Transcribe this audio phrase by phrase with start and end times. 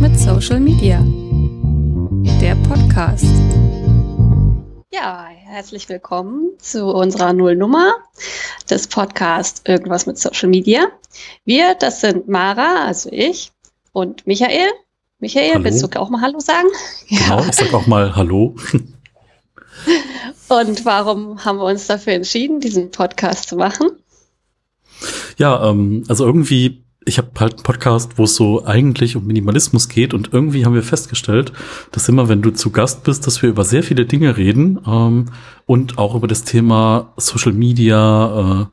[0.00, 1.04] mit Social Media.
[2.40, 3.26] Der Podcast.
[4.90, 7.92] Ja, herzlich willkommen zu unserer Nullnummer
[8.70, 10.86] des Podcasts Irgendwas mit Social Media.
[11.44, 13.52] Wir, das sind Mara, also ich,
[13.92, 14.70] und Michael.
[15.18, 15.64] Michael, Hallo.
[15.64, 16.68] willst du auch mal Hallo sagen?
[17.10, 18.56] Genau, ich sag auch mal Hallo.
[20.48, 23.90] Und warum haben wir uns dafür entschieden, diesen Podcast zu machen?
[25.36, 29.88] Ja, ähm, also irgendwie, ich habe halt einen Podcast, wo es so eigentlich um Minimalismus
[29.88, 31.52] geht und irgendwie haben wir festgestellt,
[31.90, 35.26] dass immer, wenn du zu Gast bist, dass wir über sehr viele Dinge reden ähm,
[35.66, 38.70] und auch über das Thema Social Media,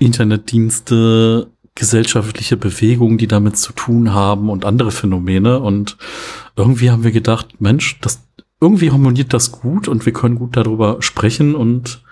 [0.00, 5.60] äh, Internetdienste, gesellschaftliche Bewegungen, die damit zu tun haben und andere Phänomene.
[5.60, 5.98] Und
[6.56, 8.26] irgendwie haben wir gedacht, Mensch, das
[8.62, 12.02] irgendwie harmoniert das gut und wir können gut darüber sprechen und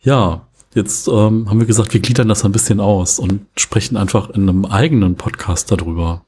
[0.00, 4.30] ja, jetzt ähm, haben wir gesagt, wir gliedern das ein bisschen aus und sprechen einfach
[4.30, 6.22] in einem eigenen Podcast darüber.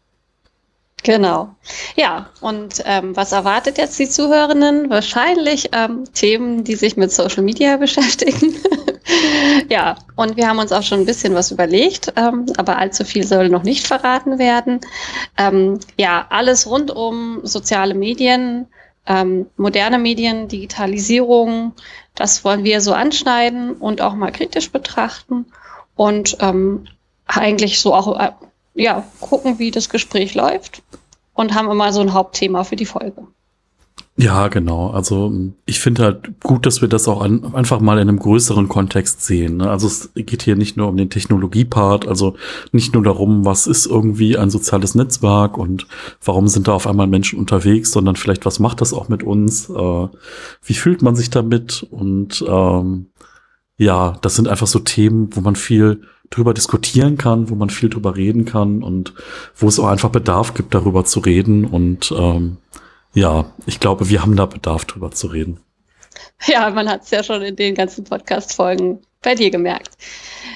[1.04, 1.54] Genau.
[1.96, 4.88] Ja, und ähm, was erwartet jetzt die Zuhörerinnen?
[4.88, 8.54] Wahrscheinlich ähm, Themen, die sich mit Social Media beschäftigen.
[9.68, 13.26] ja, und wir haben uns auch schon ein bisschen was überlegt, ähm, aber allzu viel
[13.26, 14.80] soll noch nicht verraten werden.
[15.36, 18.66] Ähm, ja, alles rund um soziale Medien,
[19.06, 21.72] ähm, moderne Medien, Digitalisierung,
[22.14, 25.46] das wollen wir so anschneiden und auch mal kritisch betrachten
[25.96, 26.86] und ähm,
[27.26, 28.32] eigentlich so auch äh,
[28.74, 30.82] ja, gucken, wie das Gespräch läuft
[31.34, 33.26] und haben immer so ein Hauptthema für die Folge.
[34.16, 34.90] Ja, genau.
[34.90, 35.32] Also
[35.66, 39.22] ich finde halt gut, dass wir das auch an, einfach mal in einem größeren Kontext
[39.24, 39.56] sehen.
[39.56, 39.68] Ne?
[39.68, 42.36] Also es geht hier nicht nur um den Technologiepart, also
[42.70, 45.88] nicht nur darum, was ist irgendwie ein soziales Netzwerk und
[46.24, 49.68] warum sind da auf einmal Menschen unterwegs, sondern vielleicht, was macht das auch mit uns?
[49.68, 50.08] Äh,
[50.62, 51.84] wie fühlt man sich damit?
[51.90, 53.06] Und ähm,
[53.78, 57.88] ja, das sind einfach so Themen, wo man viel drüber diskutieren kann, wo man viel
[57.88, 59.12] drüber reden kann und
[59.56, 62.58] wo es auch einfach Bedarf gibt, darüber zu reden und ähm,
[63.14, 65.60] ja, ich glaube, wir haben da Bedarf drüber zu reden.
[66.46, 69.96] Ja, man hat es ja schon in den ganzen Podcast-Folgen bei dir gemerkt.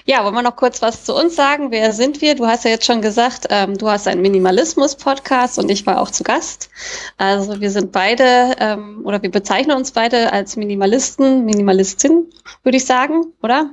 [0.05, 1.71] Ja, wollen wir noch kurz was zu uns sagen?
[1.71, 2.35] Wer sind wir?
[2.35, 6.11] Du hast ja jetzt schon gesagt, ähm, du hast einen Minimalismus-Podcast und ich war auch
[6.11, 6.69] zu Gast.
[7.17, 12.27] Also wir sind beide ähm, oder wir bezeichnen uns beide als Minimalisten, Minimalistin,
[12.63, 13.73] würde ich sagen, oder?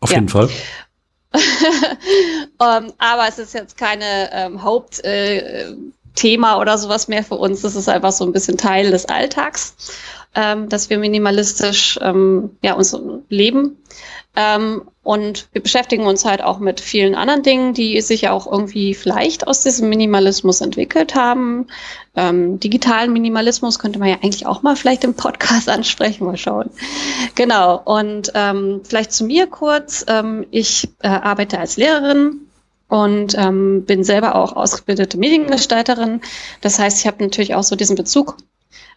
[0.00, 0.16] Auf Ja.
[0.16, 0.50] jeden Fall.
[1.32, 5.74] ähm, aber es ist jetzt keine ähm, Hauptthema äh,
[6.16, 7.62] Thema oder sowas mehr für uns.
[7.62, 9.76] Es ist einfach so ein bisschen Teil des Alltags,
[10.34, 12.96] ähm, dass wir minimalistisch ähm, ja, uns
[13.28, 13.76] leben.
[14.34, 18.92] Ähm, und wir beschäftigen uns halt auch mit vielen anderen Dingen, die sich auch irgendwie
[18.92, 21.68] vielleicht aus diesem Minimalismus entwickelt haben.
[22.14, 26.70] Ähm, digitalen Minimalismus könnte man ja eigentlich auch mal vielleicht im Podcast ansprechen, mal schauen.
[27.34, 30.04] Genau, und ähm, vielleicht zu mir kurz.
[30.08, 32.45] Ähm, ich äh, arbeite als Lehrerin
[32.88, 36.20] und ähm, bin selber auch ausgebildete Mediengestalterin.
[36.60, 38.36] Das heißt, ich habe natürlich auch so diesen Bezug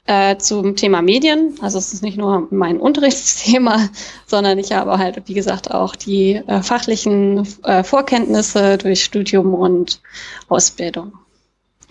[0.05, 1.55] äh, zum Thema Medien.
[1.61, 3.89] Also es ist nicht nur mein Unterrichtsthema,
[4.25, 10.01] sondern ich habe halt, wie gesagt, auch die äh, fachlichen äh, Vorkenntnisse durch Studium und
[10.47, 11.13] Ausbildung.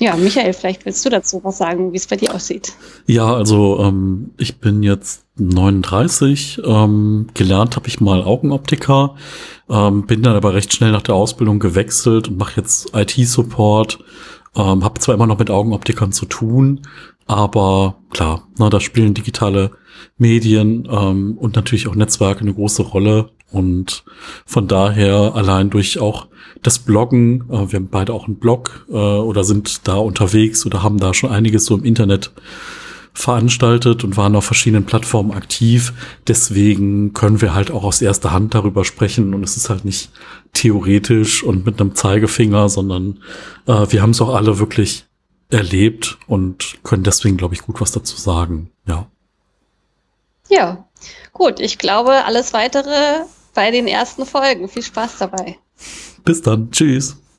[0.01, 2.73] Ja, Michael, vielleicht willst du dazu was sagen, wie es bei dir aussieht.
[3.07, 6.61] Ja, also ähm, ich bin jetzt 39.
[6.65, 9.17] Ähm, gelernt habe ich mal Augenoptiker,
[9.69, 13.99] ähm, bin dann aber recht schnell nach der Ausbildung gewechselt und mache jetzt IT-Support.
[14.57, 16.83] Ähm, habe zwar immer noch mit Augenoptikern zu tun,
[17.27, 19.73] aber klar, na, da spielen digitale
[20.17, 23.31] Medien ähm, und natürlich auch Netzwerke eine große Rolle.
[23.51, 24.05] Und
[24.45, 26.29] von daher allein durch auch
[26.63, 30.83] das Bloggen, äh, wir haben beide auch einen Blog äh, oder sind da unterwegs oder
[30.83, 32.33] haben da schon einiges so im Internet
[33.15, 35.93] veranstaltet und waren auf verschiedenen Plattformen aktiv.
[36.29, 40.11] Deswegen können wir halt auch aus erster Hand darüber sprechen und es ist halt nicht
[40.53, 43.19] theoretisch und mit einem Zeigefinger, sondern
[43.67, 45.07] äh, wir haben es auch alle wirklich
[45.51, 48.71] erlebt und können deswegen, glaube ich, gut was dazu sagen.
[48.87, 49.07] Ja.
[50.49, 50.85] Ja,
[51.33, 51.61] gut.
[51.61, 53.25] Ich glaube, alles weitere
[53.59, 54.69] bei den ersten Folgen.
[54.69, 55.59] Viel Spaß dabei.
[56.25, 56.71] Bis dann.
[56.71, 57.17] Tschüss.